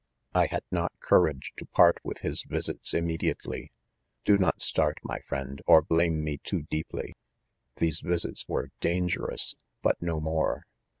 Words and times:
I 0.33 0.47
had 0.47 0.63
not 0.71 0.93
cou 0.99 1.19
rage 1.25 1.53
to 1.57 1.67
part 1.67 1.99
with. 2.03 2.21
his 2.21 2.41
visits 2.41 2.95
immediately. 2.95 3.71
Do 4.25 4.35
not 4.35 4.59
start, 4.59 4.97
my 5.03 5.19
friend, 5.19 5.61
or 5.67 5.83
blame 5.83 6.23
me 6.23 6.39
too 6.39 6.63
deeply. 6.63 7.13
4 7.75 7.81
These 7.81 7.99
visits 8.01 8.47
were 8.47 8.69
dangerous, 8.79 9.53
but 9.83 10.01
no 10.01 10.19
more. 10.19 10.63